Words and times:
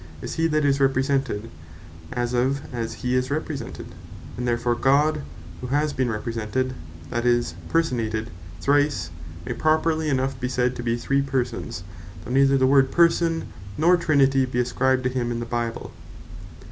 is 0.23 0.33
he 0.33 0.47
that 0.47 0.65
is 0.65 0.79
Represented, 0.79 1.47
as 2.11 2.33
often 2.33 2.73
as 2.73 2.91
hee 3.05 3.13
is 3.13 3.29
Represented; 3.29 3.85
and 4.35 4.47
therefore 4.47 4.73
God, 4.73 5.21
who 5.61 5.67
has 5.67 5.93
been 5.93 6.09
Represented 6.09 6.73
(that 7.11 7.23
is, 7.23 7.53
Personated) 7.69 8.31
thrice, 8.61 9.11
may 9.45 9.53
properly 9.53 10.09
enough 10.09 10.39
be 10.39 10.49
said 10.49 10.75
to 10.75 10.81
be 10.81 10.97
three 10.97 11.21
Persons; 11.21 11.83
though 12.25 12.31
neither 12.31 12.57
the 12.57 12.65
word 12.65 12.89
Person, 12.89 13.49
nor 13.77 13.95
Trinity 13.95 14.43
be 14.45 14.59
ascribed 14.59 15.03
to 15.03 15.09
him 15.11 15.31
in 15.31 15.39
the 15.39 15.45
Bible. 15.45 15.91